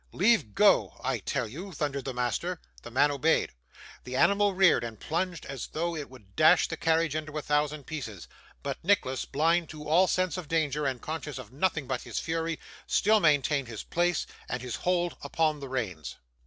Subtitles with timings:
[0.13, 2.59] 'Leave go, I tell you!' thundered his master.
[2.81, 3.51] The man obeyed.
[4.03, 7.83] The animal reared and plunged as though it would dash the carriage into a thousand
[7.85, 8.27] pieces,
[8.63, 12.59] but Nicholas, blind to all sense of danger, and conscious of nothing but his fury,
[12.87, 16.15] still maintained his place and his hold upon the reins.